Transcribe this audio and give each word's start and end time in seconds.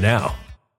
now. 0.00 0.34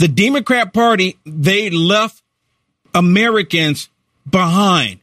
The 0.00 0.08
Democrat 0.08 0.72
Party, 0.72 1.18
they 1.26 1.68
left 1.68 2.22
Americans 2.94 3.90
behind. 4.28 5.00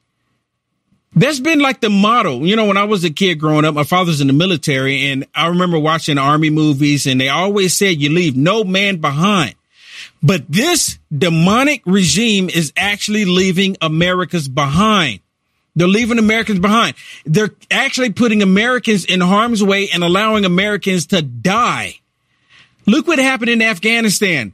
That's 1.16 1.40
been 1.40 1.60
like 1.60 1.82
the 1.82 1.92
motto. 1.92 2.40
You 2.40 2.56
know, 2.56 2.66
when 2.66 2.78
I 2.78 2.86
was 2.86 3.04
a 3.04 3.12
kid 3.12 3.36
growing 3.36 3.64
up, 3.64 3.76
my 3.76 3.84
father's 3.84 4.22
in 4.22 4.26
the 4.26 4.34
military 4.34 5.12
and 5.12 5.28
I 5.36 5.50
remember 5.50 5.78
watching 5.78 6.18
army 6.18 6.50
movies 6.50 7.06
and 7.06 7.22
they 7.22 7.30
always 7.30 7.76
said 7.76 8.02
you 8.02 8.10
leave 8.10 8.36
no 8.36 8.64
man 8.64 8.98
behind. 8.98 9.54
But 10.24 10.46
this 10.50 10.98
demonic 11.16 11.84
regime 11.86 12.50
is 12.50 12.74
actually 12.76 13.26
leaving 13.26 13.78
Americans 13.80 14.48
behind. 14.48 15.20
They're 15.76 15.88
leaving 15.88 16.18
Americans 16.18 16.58
behind. 16.58 16.96
They're 17.24 17.54
actually 17.70 18.14
putting 18.14 18.42
Americans 18.42 19.06
in 19.06 19.22
harm's 19.22 19.62
way 19.62 19.90
and 19.94 20.04
allowing 20.04 20.44
Americans 20.44 21.06
to 21.08 21.22
die. 21.22 22.00
Look 22.88 23.06
what 23.06 23.20
happened 23.20 23.52
in 23.52 23.62
Afghanistan. 23.62 24.54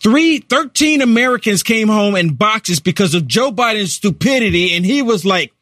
Three, 0.00 0.38
13 0.38 1.02
Americans 1.02 1.62
came 1.62 1.88
home 1.88 2.16
in 2.16 2.34
boxes 2.34 2.80
because 2.80 3.14
of 3.14 3.26
Joe 3.26 3.52
Biden's 3.52 3.92
stupidity. 3.92 4.74
And 4.74 4.84
he 4.84 5.02
was 5.02 5.26
like, 5.26 5.52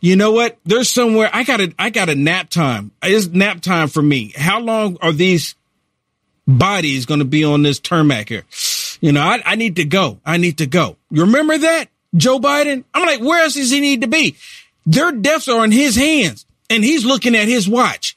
you 0.00 0.16
know 0.16 0.32
what? 0.32 0.58
There's 0.64 0.88
somewhere 0.88 1.30
I 1.32 1.44
got 1.44 1.60
a, 1.60 1.72
I 1.78 1.90
got 1.90 2.08
a 2.08 2.16
nap 2.16 2.50
time. 2.50 2.90
It's 3.02 3.28
nap 3.28 3.60
time 3.60 3.86
for 3.86 4.02
me. 4.02 4.32
How 4.36 4.58
long 4.58 4.98
are 5.00 5.12
these 5.12 5.54
bodies 6.46 7.06
going 7.06 7.20
to 7.20 7.24
be 7.24 7.44
on 7.44 7.62
this 7.62 7.78
tarmac 7.78 8.28
here? 8.28 8.44
You 9.00 9.12
know, 9.12 9.22
I, 9.22 9.40
I 9.44 9.54
need 9.54 9.76
to 9.76 9.84
go. 9.84 10.18
I 10.26 10.38
need 10.38 10.58
to 10.58 10.66
go. 10.66 10.96
You 11.10 11.22
remember 11.22 11.56
that? 11.56 11.86
Joe 12.16 12.40
Biden? 12.40 12.84
I'm 12.92 13.06
like, 13.06 13.20
where 13.20 13.42
else 13.44 13.54
does 13.54 13.70
he 13.70 13.80
need 13.80 14.00
to 14.00 14.08
be? 14.08 14.36
Their 14.86 15.12
deaths 15.12 15.48
are 15.48 15.64
in 15.64 15.70
his 15.70 15.94
hands 15.94 16.46
and 16.68 16.82
he's 16.82 17.04
looking 17.04 17.36
at 17.36 17.46
his 17.46 17.68
watch. 17.68 18.16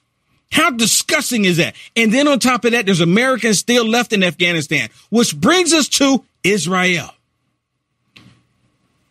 How 0.56 0.70
disgusting 0.72 1.44
is 1.44 1.58
that? 1.58 1.76
And 1.98 2.14
then 2.14 2.30
on 2.30 2.40
top 2.40 2.64
of 2.64 2.72
that, 2.72 2.86
there's 2.86 3.02
Americans 3.02 3.60
still 3.60 3.86
left 3.86 4.14
in 4.14 4.24
Afghanistan, 4.24 4.88
which 5.10 5.36
brings 5.38 5.74
us 5.74 5.90
to 5.90 6.24
Israel. 6.46 7.10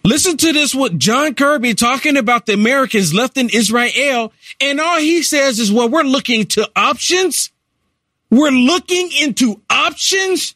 Listen 0.04 0.38
to 0.38 0.54
this, 0.54 0.74
what 0.74 0.96
John 0.96 1.34
Kirby 1.34 1.74
talking 1.74 2.16
about 2.16 2.46
the 2.46 2.54
Americans 2.54 3.12
left 3.12 3.36
in 3.36 3.50
Israel. 3.50 4.32
And 4.58 4.80
all 4.80 4.96
he 4.98 5.22
says 5.22 5.58
is, 5.58 5.70
well, 5.70 5.86
we're 5.86 6.02
looking 6.02 6.46
to 6.46 6.66
options. 6.74 7.50
We're 8.30 8.50
looking 8.50 9.10
into 9.20 9.60
options. 9.68 10.54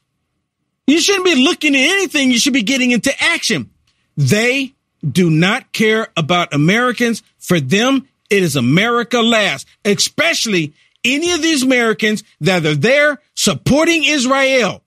You 0.86 1.00
shouldn't 1.00 1.26
be 1.26 1.34
looking 1.34 1.74
at 1.74 1.82
anything. 1.82 2.30
You 2.30 2.38
should 2.38 2.54
be 2.54 2.62
getting 2.62 2.92
into 2.92 3.12
action. 3.22 3.68
They 4.16 4.72
do 5.06 5.28
not 5.28 5.70
care 5.74 6.08
about 6.16 6.54
Americans. 6.54 7.22
For 7.36 7.60
them, 7.60 8.08
it 8.30 8.42
is 8.42 8.56
America 8.56 9.20
last, 9.20 9.66
especially 9.84 10.74
any 11.04 11.32
of 11.32 11.42
these 11.42 11.62
Americans 11.62 12.24
that 12.40 12.64
are 12.66 12.74
there 12.74 13.20
supporting 13.34 14.04
Israel. 14.04 14.82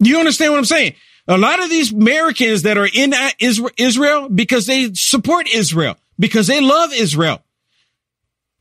You 0.00 0.18
understand 0.18 0.52
what 0.52 0.58
I'm 0.58 0.64
saying? 0.64 0.94
A 1.26 1.38
lot 1.38 1.62
of 1.62 1.70
these 1.70 1.92
Americans 1.92 2.62
that 2.62 2.76
are 2.76 2.88
in 2.92 3.14
uh, 3.14 3.30
Israel 3.38 4.28
because 4.28 4.66
they 4.66 4.92
support 4.94 5.48
Israel, 5.48 5.96
because 6.18 6.46
they 6.46 6.60
love 6.60 6.92
Israel, 6.92 7.42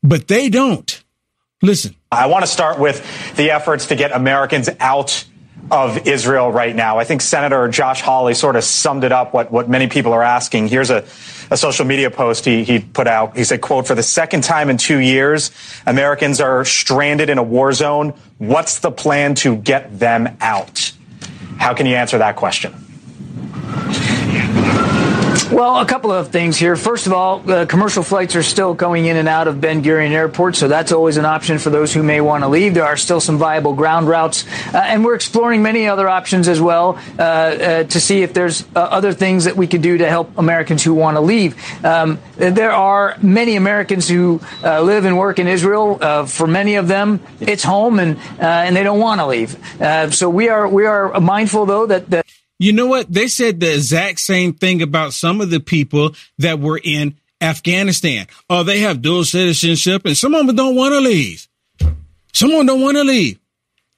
but 0.02 0.28
they 0.28 0.50
don't. 0.50 1.04
Listen. 1.62 1.96
I 2.12 2.28
want 2.28 2.44
to 2.44 2.52
start 2.52 2.80
with 2.80 3.36
the 3.36 3.52
efforts 3.52 3.88
to 3.88 3.96
get 3.96 4.12
Americans 4.12 4.70
out 4.80 5.26
of 5.72 6.08
Israel 6.08 6.52
right 6.52 6.76
now. 6.76 7.00
I 7.00 7.04
think 7.04 7.22
Senator 7.22 7.68
Josh 7.68 8.02
Hawley 8.02 8.34
sort 8.34 8.56
of 8.56 8.64
summed 8.64 9.04
it 9.04 9.12
up 9.12 9.34
what, 9.34 9.52
what 9.52 9.70
many 9.70 9.88
people 9.88 10.14
are 10.14 10.24
asking. 10.24 10.68
Here's 10.68 10.90
a, 10.90 11.06
a 11.50 11.58
social 11.58 11.86
media 11.86 12.12
post 12.12 12.46
he, 12.46 12.64
he 12.64 12.80
put 12.80 13.08
out. 13.08 13.38
He 13.38 13.44
said, 13.44 13.62
quote, 13.62 13.88
for 13.88 13.96
the 13.96 14.04
second 14.04 14.44
time 14.44 14.70
in 14.70 14.78
two 14.78 14.98
years, 14.98 15.52
Americans 15.86 16.42
are 16.42 16.66
stranded 16.66 17.30
in 17.30 17.38
a 17.38 17.44
war 17.44 17.72
zone. 17.72 18.14
What's 18.38 18.80
the 18.80 18.92
plan 18.92 19.36
to 19.36 19.56
get 19.56 19.98
them 19.98 20.38
out? 20.42 20.92
How 21.58 21.74
can 21.74 21.86
you 21.86 21.96
answer 21.96 22.18
that 22.18 22.36
question? 22.36 22.74
Well, 25.52 25.80
a 25.80 25.86
couple 25.86 26.12
of 26.12 26.28
things 26.28 26.58
here. 26.58 26.76
First 26.76 27.08
of 27.08 27.14
all, 27.14 27.50
uh, 27.50 27.66
commercial 27.66 28.04
flights 28.04 28.36
are 28.36 28.44
still 28.44 28.76
going 28.76 29.08
in 29.08 29.18
and 29.18 29.28
out 29.28 29.48
of 29.48 29.60
Ben 29.60 29.82
Gurion 29.82 30.12
Airport, 30.12 30.56
so 30.56 30.68
that's 30.68 30.92
always 30.92 31.18
an 31.18 31.26
option 31.26 31.58
for 31.58 31.72
those 31.72 31.92
who 31.92 32.04
may 32.04 32.22
want 32.22 32.44
to 32.44 32.48
leave. 32.48 32.76
There 32.76 32.86
are 32.86 32.96
still 32.98 33.20
some 33.20 33.40
viable 33.40 33.74
ground 33.74 34.08
routes, 34.08 34.46
uh, 34.76 34.78
and 34.78 35.04
we're 35.04 35.16
exploring 35.16 35.64
many 35.64 35.88
other 35.88 36.08
options 36.08 36.48
as 36.48 36.62
well 36.62 37.00
uh, 37.18 37.22
uh 37.22 37.84
to 37.86 38.00
see 38.00 38.22
if 38.22 38.34
there's 38.34 38.64
uh, 38.76 38.80
other 38.80 39.12
things 39.12 39.46
that 39.46 39.56
we 39.56 39.66
could 39.66 39.82
do 39.82 39.98
to 39.98 40.08
help 40.08 40.38
Americans 40.38 40.84
who 40.84 40.94
want 40.94 41.18
to 41.18 41.22
leave. 41.22 41.56
Um, 41.84 42.20
there 42.36 42.72
are 42.72 43.18
many 43.20 43.56
Americans 43.56 44.08
who 44.08 44.40
uh, 44.64 44.82
live 44.82 45.06
and 45.06 45.18
work 45.18 45.40
in 45.40 45.48
Israel. 45.48 45.98
for 46.28 46.46
many 46.46 46.76
of 46.76 46.88
them, 46.88 47.20
it's 47.40 47.64
home, 47.64 47.98
and 47.98 48.20
and 48.40 48.76
they 48.76 48.84
don't 48.84 49.00
want 49.00 49.20
to 49.20 49.26
leave. 49.26 49.58
so 50.14 50.30
we 50.30 50.50
are 50.50 50.68
we 50.68 50.86
are 50.86 51.20
mindful 51.20 51.66
though 51.66 51.88
that. 51.88 52.08
that 52.12 52.23
you 52.64 52.72
know 52.72 52.88
what? 52.88 53.12
They 53.12 53.28
said 53.28 53.60
the 53.60 53.74
exact 53.74 54.22
same 54.22 54.54
thing 54.54 54.82
about 54.82 55.12
some 55.12 55.42
of 55.42 55.50
the 55.50 55.60
people 55.60 56.16
that 56.38 56.60
were 56.60 56.80
in 56.82 57.18
Afghanistan. 57.42 58.28
Oh, 58.50 58.64
they 58.64 58.80
have 58.80 59.02
dual 59.02 59.26
citizenship 59.26 60.04
and 60.06 60.16
some 60.16 60.34
of 60.34 60.48
them 60.48 60.56
don't 60.56 60.76
want 60.76 60.94
to 60.94 61.02
leave. 61.02 61.46
Some 62.32 62.52
of 62.52 62.58
them 62.58 62.68
don't 62.68 62.82
want 62.82 62.96
to 62.96 63.04
leave. 63.04 63.38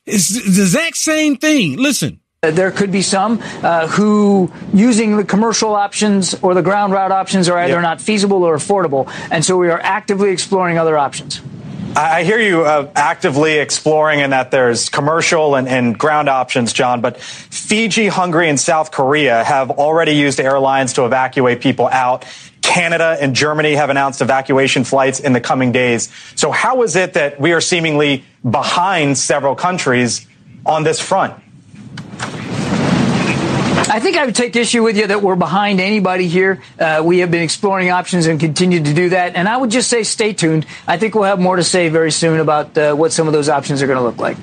It's 0.07 0.29
the 0.29 0.63
exact 0.63 0.97
same 0.97 1.38
thing. 1.38 1.77
Listen. 1.77 2.19
There 2.41 2.71
could 2.71 2.91
be 2.91 3.03
some 3.03 3.39
uh, 3.63 3.88
who, 3.88 4.51
using 4.73 5.17
the 5.17 5.23
commercial 5.23 5.75
options 5.75 6.33
or 6.41 6.56
the 6.56 6.62
ground 6.63 6.91
route 6.91 7.12
options, 7.12 7.50
are 7.50 7.57
either 7.59 7.73
yep. 7.73 7.81
not 7.81 8.01
feasible 8.01 8.44
or 8.44 8.56
affordable. 8.56 9.12
And 9.31 9.45
so 9.45 9.57
we 9.57 9.69
are 9.69 9.79
actively 9.79 10.31
exploring 10.31 10.79
other 10.79 10.97
options. 10.97 11.39
I 11.97 12.24
hear 12.25 12.39
you 12.39 12.65
uh, 12.65 12.92
actively 12.94 13.53
exploring 13.53 14.19
and 14.19 14.33
that 14.33 14.51
there's 14.51 14.89
commercial 14.89 15.56
and, 15.56 15.65
and, 15.65 15.97
ground 15.97 16.27
options, 16.27 16.74
John, 16.74 17.00
but 17.00 17.15
Fiji, 17.15 18.07
Hungary, 18.07 18.50
and 18.50 18.59
South 18.59 18.92
Korea 18.92 19.45
have 19.45 19.71
already 19.71 20.12
used 20.12 20.42
airlines 20.42 20.92
to 20.94 21.06
evacuate 21.06 21.62
people 21.62 21.88
out. 21.88 22.25
Canada 22.62 23.15
and 23.21 23.33
Germany 23.33 23.75
have 23.75 23.89
announced 23.89 24.21
evacuation 24.21 24.83
flights 24.83 25.21
in 25.21 25.31
the 25.31 25.39
coming 25.39 25.71
days. 25.71 26.12
So 26.36 26.51
how 26.51 26.83
is 26.83 26.97
it 26.97 27.13
that 27.13 27.39
we 27.39 27.53
are 27.53 27.62
seemingly 27.62 28.25
behind 28.50 29.18
several 29.18 29.56
countries 29.56 30.27
on 30.65 30.83
this 30.83 31.00
front? 31.00 31.41
I 33.95 34.01
think 34.01 34.18
I 34.18 34.25
would 34.25 34.36
take 34.36 34.57
issue 34.57 34.83
with 34.83 34.97
you 34.97 35.07
that 35.07 35.21
we're 35.21 35.38
behind 35.38 35.80
anybody 35.80 36.27
here. 36.27 36.62
Uh, 36.77 37.01
we 37.01 37.19
have 37.19 37.31
been 37.31 37.44
exploring 37.44 37.92
options 37.92 38.25
and 38.25 38.38
continue 38.38 38.83
to 38.83 38.94
do 38.94 39.07
that. 39.07 39.38
And 39.38 39.47
I 39.47 39.56
would 39.56 39.71
just 39.71 39.89
say 39.89 40.03
stay 40.03 40.33
tuned. 40.33 40.65
I 40.86 40.97
think 40.97 41.15
we'll 41.15 41.24
have 41.24 41.39
more 41.39 41.56
to 41.56 41.63
say 41.63 41.88
very 41.88 42.12
soon 42.12 42.42
about 42.42 42.77
uh, 42.77 42.94
what 42.94 43.13
some 43.13 43.25
of 43.25 43.31
those 43.31 43.47
options 43.47 43.81
are 43.81 43.88
going 43.88 43.97
to 43.97 44.03
look 44.03 44.18
like. 44.18 44.36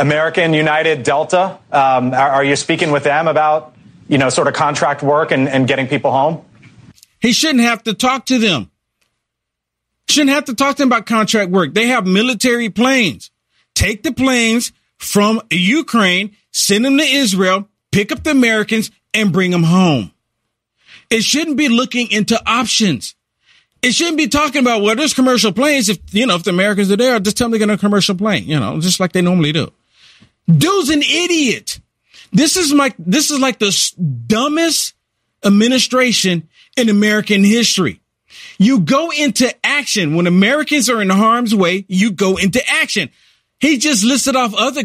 American, 0.00 0.54
United, 0.54 1.02
Delta, 1.02 1.58
um, 1.70 2.14
are, 2.14 2.30
are, 2.30 2.44
you 2.44 2.56
speaking 2.56 2.92
with 2.92 3.04
them 3.04 3.28
about, 3.28 3.74
you 4.08 4.16
know, 4.16 4.30
sort 4.30 4.48
of 4.48 4.54
contract 4.54 5.02
work 5.02 5.32
and, 5.32 5.50
and 5.50 5.68
getting 5.68 5.86
people 5.86 6.10
home? 6.10 6.42
He 7.20 7.34
shouldn't 7.34 7.64
have 7.64 7.82
to 7.82 7.92
talk 7.92 8.24
to 8.24 8.38
them. 8.38 8.70
Shouldn't 10.08 10.30
have 10.30 10.46
to 10.46 10.54
talk 10.54 10.76
to 10.76 10.82
them 10.82 10.88
about 10.88 11.04
contract 11.04 11.50
work. 11.50 11.74
They 11.74 11.88
have 11.88 12.06
military 12.06 12.70
planes. 12.70 13.30
Take 13.74 14.02
the 14.02 14.12
planes 14.12 14.72
from 14.96 15.42
Ukraine, 15.50 16.34
send 16.52 16.86
them 16.86 16.96
to 16.96 17.04
Israel, 17.04 17.68
pick 17.92 18.10
up 18.10 18.24
the 18.24 18.30
Americans 18.30 18.90
and 19.14 19.32
bring 19.32 19.50
them 19.52 19.62
home. 19.62 20.10
It 21.10 21.22
shouldn't 21.22 21.56
be 21.56 21.68
looking 21.68 22.10
into 22.10 22.40
options. 22.46 23.14
It 23.82 23.92
shouldn't 23.92 24.16
be 24.16 24.28
talking 24.28 24.62
about, 24.62 24.82
well, 24.82 24.96
there's 24.96 25.14
commercial 25.14 25.52
planes. 25.52 25.88
If, 25.88 25.98
you 26.12 26.26
know, 26.26 26.36
if 26.36 26.44
the 26.44 26.50
Americans 26.50 26.90
are 26.90 26.96
there, 26.96 27.20
just 27.20 27.36
tell 27.36 27.46
them 27.46 27.52
to 27.52 27.58
get 27.58 27.68
on 27.68 27.74
a 27.74 27.78
commercial 27.78 28.14
plane, 28.14 28.44
you 28.44 28.58
know, 28.58 28.80
just 28.80 28.98
like 28.98 29.12
they 29.12 29.22
normally 29.22 29.52
do. 29.52 29.72
Dude's 30.46 30.88
an 30.88 31.02
idiot. 31.02 31.80
This 32.32 32.56
is 32.56 32.72
like, 32.72 32.94
this 32.98 33.30
is 33.30 33.38
like 33.40 33.58
the 33.58 33.70
dumbest 34.26 34.94
administration 35.44 36.48
in 36.76 36.88
American 36.88 37.44
history. 37.44 38.00
You 38.58 38.80
go 38.80 39.10
into 39.10 39.54
action 39.64 40.14
when 40.14 40.26
Americans 40.26 40.88
are 40.88 41.02
in 41.02 41.10
harm's 41.10 41.54
way. 41.54 41.84
You 41.88 42.12
go 42.12 42.36
into 42.36 42.62
action. 42.66 43.10
He 43.60 43.78
just 43.78 44.04
listed 44.04 44.36
off 44.36 44.54
other 44.54 44.84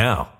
now. 0.00 0.39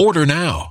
Order 0.00 0.26
now. 0.26 0.70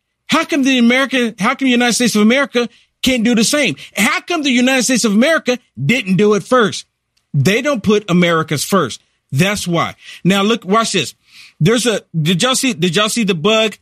how 0.31 0.45
come 0.45 0.63
the 0.63 0.77
American, 0.77 1.35
how 1.37 1.55
come 1.55 1.65
the 1.65 1.71
United 1.71 1.91
States 1.91 2.15
of 2.15 2.21
America 2.21 2.69
can't 3.01 3.25
do 3.25 3.35
the 3.35 3.43
same? 3.43 3.75
How 3.97 4.21
come 4.21 4.43
the 4.43 4.49
United 4.49 4.83
States 4.83 5.03
of 5.03 5.11
America 5.11 5.59
didn't 5.77 6.15
do 6.15 6.35
it 6.35 6.43
first? 6.43 6.85
They 7.33 7.61
don't 7.61 7.83
put 7.83 8.09
America's 8.09 8.63
first. 8.63 9.01
That's 9.33 9.67
why. 9.67 9.95
Now 10.23 10.41
look, 10.43 10.63
watch 10.63 10.93
this. 10.93 11.15
There's 11.59 11.85
a, 11.85 12.03
did 12.17 12.41
y'all 12.41 12.55
see, 12.55 12.73
did 12.73 12.95
y'all 12.95 13.09
see 13.09 13.25
the 13.25 13.35
bug? 13.35 13.77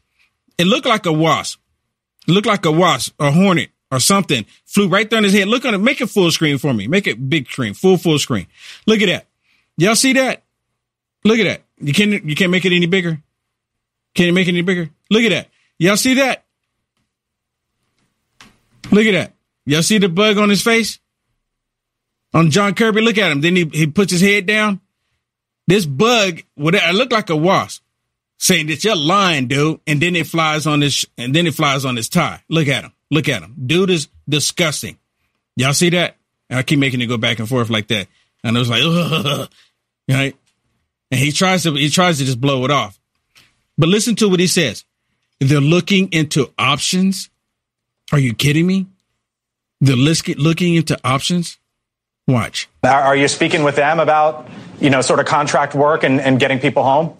It 0.58 0.66
looked 0.66 0.88
like 0.88 1.06
a 1.06 1.14
wasp. 1.14 1.60
It 2.28 2.32
looked 2.32 2.48
like 2.48 2.66
a 2.66 2.72
wasp, 2.72 3.14
a 3.20 3.30
hornet 3.30 3.70
or 3.92 4.00
something 4.00 4.44
flew 4.66 4.88
right 4.88 5.08
down 5.08 5.26
his 5.26 5.34
head. 5.34 5.48
Look 5.48 5.66
on 5.66 5.76
it. 5.76 5.78
Make 5.78 6.02
it 6.02 6.10
full 6.10 6.32
screen 6.32 6.58
for 6.58 6.74
me. 6.74 6.88
Make 6.88 7.06
it 7.06 7.30
big 7.30 7.48
screen, 7.48 7.76
full, 7.76 7.98
full 7.98 8.18
screen. 8.18 8.48
Look 8.88 9.02
at 9.02 9.06
that. 9.06 9.28
Y'all 9.78 9.96
see 9.96 10.14
that? 10.14 10.42
Look 11.24 11.38
at 11.38 11.44
that. 11.44 11.62
You 11.80 11.94
can't, 11.94 12.26
you 12.26 12.36
can't 12.36 12.52
make 12.52 12.66
it 12.66 12.74
any 12.74 12.88
bigger. 12.88 13.22
Can 14.16 14.26
you 14.26 14.34
make 14.34 14.48
it 14.48 14.52
any 14.52 14.64
bigger? 14.64 14.90
Look 15.12 15.22
at 15.22 15.30
that. 15.30 15.50
Y'all 15.80 15.98
see 15.98 16.16
that? 16.16 16.46
Look 18.92 19.06
at 19.06 19.12
that. 19.12 19.34
Y'all 19.66 19.82
see 19.82 19.98
the 19.98 20.10
bug 20.10 20.38
on 20.38 20.50
his 20.50 20.62
face? 20.62 21.00
On 22.34 22.52
John 22.52 22.76
Kirby, 22.76 23.02
look 23.02 23.18
at 23.18 23.32
him. 23.32 23.42
Then 23.42 23.56
he, 23.56 23.66
he 23.66 23.88
puts 23.88 24.12
his 24.12 24.22
head 24.22 24.46
down. 24.46 24.82
This 25.68 25.86
bug, 25.86 26.42
what 26.56 26.76
it 26.76 26.96
looked 26.96 27.12
like 27.12 27.30
a 27.30 27.36
wasp, 27.36 27.84
saying 28.38 28.68
that 28.68 28.84
you're 28.84 28.96
lying, 28.96 29.48
dude. 29.48 29.80
And 29.88 30.02
then 30.02 30.16
it 30.16 30.28
flies 30.28 30.68
on 30.68 30.82
this, 30.82 31.06
and 31.18 31.34
then 31.34 31.48
it 31.48 31.54
flies 31.54 31.86
on 31.86 31.96
his 31.96 32.10
tie. 32.10 32.44
Look 32.50 32.68
at 32.68 32.84
him. 32.84 32.94
Look 33.10 33.30
at 33.30 33.42
him. 33.42 33.56
Dude 33.66 33.90
is 33.90 34.08
disgusting. 34.28 34.98
Y'all 35.56 35.74
see 35.74 35.90
that? 35.92 36.18
And 36.50 36.60
I 36.60 36.64
keep 36.64 36.80
making 36.80 37.02
it 37.02 37.08
go 37.08 37.18
back 37.18 37.40
and 37.40 37.48
forth 37.48 37.70
like 37.70 37.88
that. 37.88 38.08
And 38.44 38.56
it 38.56 38.60
was 38.60 38.70
like, 38.70 38.82
Ugh. 38.84 39.50
right? 40.10 40.36
And 41.12 41.20
he 41.20 41.32
tries 41.32 41.64
to, 41.64 41.74
he 41.74 41.90
tries 41.90 42.20
to 42.20 42.26
just 42.26 42.42
blow 42.42 42.66
it 42.66 42.72
off. 42.72 43.00
But 43.78 43.90
listen 43.90 44.16
to 44.16 44.30
what 44.30 44.40
he 44.40 44.48
says. 44.48 44.84
They're 45.40 45.62
looking 45.62 46.10
into 46.12 46.52
options. 46.58 47.30
Are 48.12 48.20
you 48.20 48.34
kidding 48.34 48.68
me? 48.68 48.88
They're 49.82 49.96
looking 49.96 50.76
into 50.76 51.00
options. 51.04 51.58
Watch. 52.28 52.68
Are 52.84 53.16
you 53.16 53.28
speaking 53.28 53.64
with 53.64 53.76
them 53.76 54.00
about, 54.00 54.48
you 54.80 54.90
know, 54.90 55.02
sort 55.02 55.20
of 55.20 55.26
contract 55.26 55.74
work 55.74 56.04
and, 56.04 56.20
and 56.20 56.40
getting 56.40 56.60
people 56.60 56.84
home? 56.84 57.16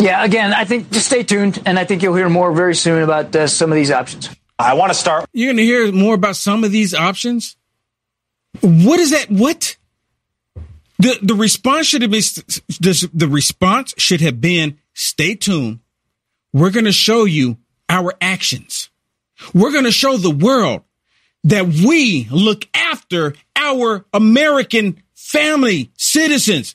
Yeah, 0.00 0.22
again, 0.22 0.52
I 0.52 0.64
think 0.64 0.90
just 0.90 1.06
stay 1.06 1.24
tuned, 1.24 1.60
and 1.66 1.78
I 1.78 1.84
think 1.84 2.02
you'll 2.02 2.14
hear 2.14 2.28
more 2.28 2.52
very 2.52 2.74
soon 2.74 3.02
about 3.02 3.34
uh, 3.34 3.46
some 3.48 3.72
of 3.72 3.76
these 3.76 3.90
options. 3.90 4.30
I 4.58 4.74
want 4.74 4.90
to 4.90 4.94
start. 4.94 5.26
You're 5.32 5.48
going 5.48 5.56
to 5.56 5.64
hear 5.64 5.92
more 5.92 6.14
about 6.14 6.36
some 6.36 6.62
of 6.62 6.70
these 6.70 6.94
options. 6.94 7.56
What 8.60 9.00
is 9.00 9.10
that? 9.10 9.30
What? 9.30 9.76
The 10.98 11.18
the 11.22 11.34
response 11.34 11.86
should 11.86 12.02
have 12.02 12.10
been 12.10 12.22
the, 12.80 13.10
the 13.12 13.28
response 13.28 13.94
should 13.98 14.20
have 14.20 14.40
been 14.40 14.78
stay 14.98 15.34
tuned. 15.36 15.78
We're 16.52 16.70
going 16.70 16.86
to 16.86 16.92
show 16.92 17.24
you 17.24 17.56
our 17.88 18.14
actions. 18.20 18.90
We're 19.54 19.70
going 19.70 19.84
to 19.84 19.92
show 19.92 20.16
the 20.16 20.30
world 20.30 20.82
that 21.44 21.66
we 21.66 22.26
look 22.30 22.68
after 22.74 23.34
our 23.54 24.04
American 24.12 25.00
family 25.14 25.92
citizens. 25.96 26.74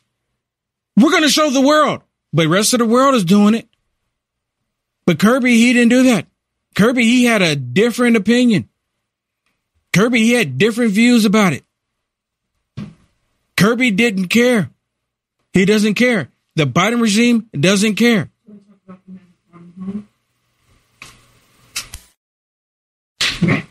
We're 0.95 1.11
going 1.11 1.23
to 1.23 1.29
show 1.29 1.49
the 1.49 1.61
world, 1.61 2.01
but 2.31 2.43
the 2.43 2.49
rest 2.49 2.73
of 2.73 2.79
the 2.79 2.85
world 2.85 3.15
is 3.15 3.25
doing 3.25 3.55
it. 3.55 3.67
But 5.05 5.19
Kirby, 5.19 5.57
he 5.57 5.73
didn't 5.73 5.89
do 5.89 6.03
that. 6.03 6.27
Kirby, 6.75 7.03
he 7.03 7.25
had 7.25 7.41
a 7.41 7.57
different 7.57 8.15
opinion. 8.15 8.69
Kirby, 9.91 10.19
he 10.19 10.31
had 10.31 10.57
different 10.57 10.91
views 10.91 11.25
about 11.25 11.53
it. 11.53 11.65
Kirby 13.57 13.91
didn't 13.91 14.29
care. 14.29 14.69
He 15.51 15.65
doesn't 15.65 15.95
care. 15.95 16.29
The 16.55 16.65
Biden 16.65 17.01
regime 17.01 17.49
doesn't 17.51 17.95
care. 17.95 18.29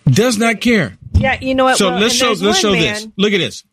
Does 0.05 0.37
not 0.37 0.61
care. 0.61 0.99
Yeah, 1.15 1.39
you 1.41 1.55
know 1.55 1.65
what? 1.65 1.79
So 1.79 1.91
well, 1.91 2.01
let's 2.01 2.15
show 2.15 2.33
let's 2.33 2.59
show 2.59 2.73
man, 2.73 2.81
this. 2.81 3.09
Look 3.17 3.33
at 3.33 3.39
this. 3.39 3.65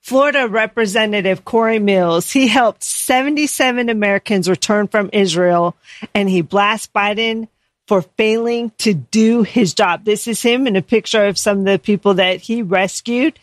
Florida 0.00 0.46
Representative 0.48 1.44
Corey 1.44 1.78
Mills, 1.78 2.30
he 2.30 2.46
helped 2.46 2.84
77 2.84 3.88
Americans 3.88 4.48
return 4.48 4.86
from 4.86 5.10
Israel 5.12 5.76
and 6.14 6.30
he 6.30 6.40
blasts 6.40 6.88
Biden 6.94 7.48
for 7.86 8.02
failing 8.02 8.70
to 8.78 8.94
do 8.94 9.42
his 9.42 9.74
job. 9.74 10.04
This 10.04 10.28
is 10.28 10.40
him 10.40 10.66
in 10.66 10.76
a 10.76 10.82
picture 10.82 11.24
of 11.24 11.36
some 11.36 11.60
of 11.60 11.64
the 11.64 11.78
people 11.78 12.14
that 12.14 12.40
he 12.40 12.62
rescued. 12.62 13.38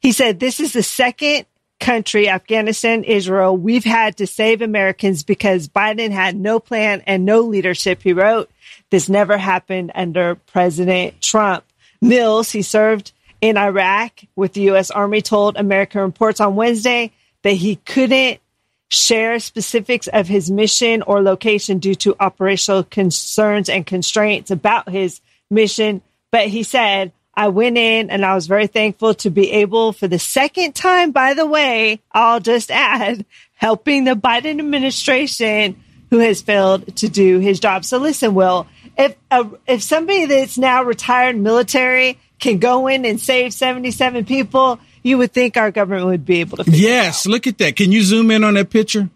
He 0.00 0.12
said, 0.12 0.40
This 0.40 0.60
is 0.60 0.72
the 0.72 0.82
second 0.82 1.46
country, 1.80 2.28
Afghanistan, 2.28 3.04
Israel, 3.04 3.56
we've 3.56 3.84
had 3.84 4.16
to 4.18 4.26
save 4.26 4.62
Americans 4.62 5.22
because 5.22 5.68
Biden 5.68 6.10
had 6.10 6.36
no 6.36 6.60
plan 6.60 7.02
and 7.06 7.24
no 7.24 7.40
leadership. 7.40 8.02
He 8.02 8.12
wrote, 8.12 8.50
This 8.90 9.08
never 9.08 9.38
happened 9.38 9.92
under 9.94 10.34
President 10.34 11.20
Trump. 11.20 11.64
Mills, 12.00 12.50
he 12.50 12.62
served 12.62 13.12
in 13.40 13.56
Iraq 13.56 14.20
with 14.36 14.52
the 14.52 14.62
U.S. 14.62 14.90
Army, 14.90 15.22
told 15.22 15.56
American 15.56 16.00
Reports 16.02 16.40
on 16.40 16.56
Wednesday 16.56 17.12
that 17.42 17.50
he 17.50 17.76
couldn't 17.76 18.40
share 18.88 19.38
specifics 19.38 20.06
of 20.08 20.26
his 20.26 20.50
mission 20.50 21.02
or 21.02 21.22
location 21.22 21.78
due 21.78 21.94
to 21.94 22.16
operational 22.18 22.82
concerns 22.82 23.68
and 23.68 23.86
constraints 23.86 24.50
about 24.50 24.88
his 24.88 25.20
mission. 25.50 26.02
But 26.30 26.48
he 26.48 26.62
said, 26.62 27.12
I 27.38 27.48
went 27.48 27.78
in 27.78 28.10
and 28.10 28.24
I 28.24 28.34
was 28.34 28.48
very 28.48 28.66
thankful 28.66 29.14
to 29.14 29.30
be 29.30 29.52
able 29.52 29.92
for 29.92 30.08
the 30.08 30.18
second 30.18 30.74
time, 30.74 31.12
by 31.12 31.34
the 31.34 31.46
way, 31.46 32.00
I'll 32.10 32.40
just 32.40 32.68
add, 32.68 33.24
helping 33.54 34.02
the 34.02 34.14
Biden 34.14 34.58
administration 34.58 35.80
who 36.10 36.18
has 36.18 36.42
failed 36.42 36.96
to 36.96 37.08
do 37.08 37.38
his 37.38 37.60
job. 37.60 37.84
So 37.84 37.98
listen, 37.98 38.34
Will, 38.34 38.66
if, 38.96 39.14
uh, 39.30 39.50
if 39.68 39.84
somebody 39.84 40.26
that's 40.26 40.58
now 40.58 40.82
retired 40.82 41.36
military 41.36 42.18
can 42.40 42.58
go 42.58 42.88
in 42.88 43.04
and 43.04 43.20
save 43.20 43.54
77 43.54 44.24
people, 44.24 44.80
you 45.04 45.16
would 45.18 45.32
think 45.32 45.56
our 45.56 45.70
government 45.70 46.06
would 46.06 46.26
be 46.26 46.40
able 46.40 46.56
to. 46.56 46.68
Yes, 46.68 47.24
look 47.24 47.46
at 47.46 47.58
that. 47.58 47.76
Can 47.76 47.92
you 47.92 48.02
zoom 48.02 48.32
in 48.32 48.42
on 48.42 48.54
that 48.54 48.68
picture? 48.68 49.08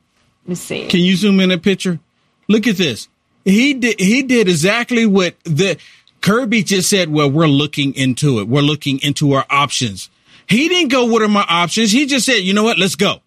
Let 0.45 0.49
me 0.49 0.55
see. 0.55 0.87
Can 0.87 1.01
you 1.01 1.17
zoom 1.17 1.41
in 1.41 1.49
that 1.49 1.63
picture? 1.63 1.99
Look 2.47 2.69
at 2.69 2.77
this. 2.77 3.09
He 3.45 3.75
did. 3.75 3.99
He 3.99 4.23
did 4.23 4.49
exactly 4.49 5.07
what 5.07 5.35
the 5.43 5.77
Kirby 6.23 6.63
just 6.63 6.89
said. 6.89 7.11
Well, 7.11 7.31
we're 7.31 7.47
looking 7.47 7.95
into 7.95 8.41
it. 8.41 8.49
We're 8.49 8.63
looking 8.63 8.99
into 9.03 9.35
our 9.35 9.45
options. 9.51 10.09
He 10.49 10.69
didn't 10.69 10.89
go. 10.89 11.05
What 11.05 11.21
are 11.23 11.29
my 11.29 11.45
options? 11.49 11.93
He 11.93 12.07
just 12.07 12.25
said, 12.25 12.39
you 12.39 12.55
know 12.55 12.65
what? 12.65 12.79
Let's 12.79 12.95
go. 12.97 13.21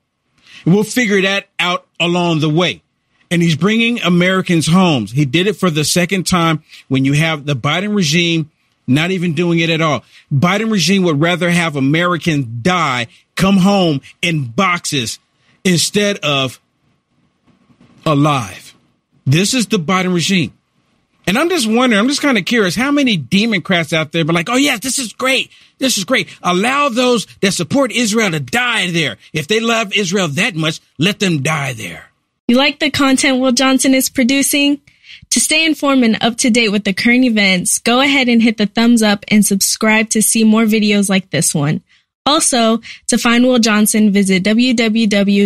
We'll 0.66 0.84
figure 0.84 1.22
that 1.22 1.48
out 1.60 1.86
along 2.00 2.40
the 2.40 2.50
way. 2.50 2.82
and 3.32 3.42
he's 3.42 3.56
bringing 3.56 4.02
Americans 4.02 4.68
homes. 4.68 5.12
He 5.12 5.26
did 5.26 5.48
it 5.48 5.56
for 5.56 5.70
the 5.70 5.84
second 5.84 6.26
time 6.28 6.64
when 6.88 7.06
you 7.06 7.14
have 7.14 7.46
the 7.46 7.56
Biden 7.56 7.96
regime 7.96 8.52
not 8.88 9.12
even 9.12 9.34
doing 9.34 9.60
it 9.60 9.70
at 9.70 9.82
all. 9.82 10.04
Biden 10.32 10.72
regime 10.72 11.04
would 11.04 11.20
rather 11.20 11.50
have 11.50 11.76
Americans 11.76 12.46
die, 12.62 13.08
come 13.36 13.58
home 13.58 14.00
in 14.22 14.46
boxes 14.46 15.18
instead 15.64 16.18
of 16.20 16.62
alive. 18.06 18.76
This 19.26 19.56
is 19.56 19.68
the 19.68 19.80
Biden 19.80 20.14
regime. 20.14 20.54
And 21.28 21.38
I'm 21.38 21.50
just 21.50 21.68
wondering, 21.68 22.00
I'm 22.00 22.08
just 22.08 22.22
kind 22.22 22.38
of 22.38 22.46
curious 22.46 22.76
how 22.76 22.92
many 22.92 23.18
Democrats 23.18 23.94
out 23.94 24.12
there, 24.12 24.24
but 24.24 24.36
like, 24.36 24.50
oh 24.50 24.58
yeah, 24.58 24.78
this 24.78 25.00
is 25.00 25.14
great. 25.14 25.52
This 25.78 25.98
is 25.98 26.04
great. 26.04 26.30
Allow 26.44 26.90
those 26.90 27.26
that 27.42 27.54
support 27.54 27.92
Israel 27.92 28.32
to 28.32 28.40
die 28.40 28.92
there. 28.92 29.18
If 29.34 29.48
they 29.48 29.60
love 29.60 29.94
Israel 29.94 30.28
that 30.30 30.56
much, 30.56 30.80
let 30.98 31.20
them 31.20 31.42
die 31.42 31.74
there. 31.74 32.12
You 32.48 32.58
like 32.58 32.80
the 32.80 32.92
content 32.92 33.40
Will 33.40 33.52
Johnson 33.52 33.94
is 33.94 34.08
producing? 34.10 34.82
To 35.32 35.40
stay 35.40 35.66
informed 35.66 36.04
and 36.04 36.18
up 36.22 36.38
to 36.38 36.50
date 36.50 36.70
with 36.70 36.84
the 36.84 36.94
current 36.94 37.26
events, 37.26 37.80
go 37.80 38.00
ahead 38.02 38.30
and 38.30 38.42
hit 38.42 38.58
the 38.58 38.68
thumbs 38.68 39.02
up 39.02 39.26
and 39.28 39.46
subscribe 39.46 40.10
to 40.12 40.22
see 40.22 40.44
more 40.44 40.64
videos 40.64 41.10
like 41.10 41.32
this 41.32 41.56
one. 41.56 41.82
Also, 42.26 42.80
to 43.08 43.18
find 43.18 43.46
Will 43.46 43.60
Johnson, 43.60 44.12
visit 44.12 44.44
www.uaf.media. 44.44 45.46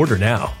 Order 0.01 0.17
now. 0.17 0.60